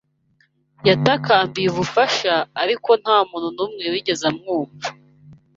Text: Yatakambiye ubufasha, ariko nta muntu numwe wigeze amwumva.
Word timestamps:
Yatakambiye 0.87 1.67
ubufasha, 1.69 2.33
ariko 2.61 2.89
nta 3.01 3.17
muntu 3.29 3.47
numwe 3.55 3.83
wigeze 3.93 4.23
amwumva. 4.31 4.87